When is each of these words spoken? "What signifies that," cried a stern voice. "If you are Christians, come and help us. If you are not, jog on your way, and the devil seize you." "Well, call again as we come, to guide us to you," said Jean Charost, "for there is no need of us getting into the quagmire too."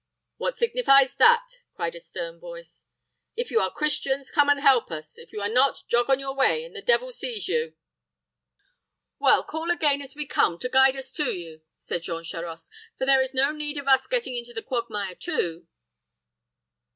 "What 0.37 0.57
signifies 0.57 1.13
that," 1.17 1.61
cried 1.75 1.93
a 1.93 1.99
stern 1.99 2.39
voice. 2.39 2.87
"If 3.35 3.51
you 3.51 3.59
are 3.59 3.69
Christians, 3.71 4.31
come 4.31 4.49
and 4.49 4.59
help 4.59 4.89
us. 4.89 5.15
If 5.19 5.31
you 5.31 5.41
are 5.41 5.47
not, 5.47 5.83
jog 5.87 6.09
on 6.09 6.19
your 6.19 6.33
way, 6.33 6.63
and 6.65 6.75
the 6.75 6.81
devil 6.81 7.11
seize 7.11 7.47
you." 7.47 7.75
"Well, 9.19 9.43
call 9.43 9.69
again 9.69 10.01
as 10.01 10.15
we 10.15 10.25
come, 10.25 10.57
to 10.57 10.69
guide 10.69 10.95
us 10.97 11.13
to 11.13 11.25
you," 11.37 11.61
said 11.75 12.01
Jean 12.01 12.23
Charost, 12.23 12.71
"for 12.97 13.05
there 13.05 13.21
is 13.21 13.35
no 13.35 13.51
need 13.51 13.77
of 13.77 13.87
us 13.87 14.07
getting 14.07 14.35
into 14.35 14.53
the 14.53 14.63
quagmire 14.63 15.13
too." 15.13 15.67